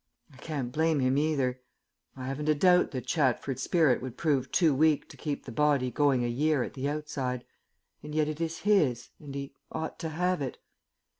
[0.33, 1.61] I can't blame him either.
[2.17, 5.91] I haven't a doubt that Chatford's spirit would prove too weak to keep the body
[5.91, 7.45] going a year at the outside,
[8.01, 10.57] and yet it is his, and he ought to have it.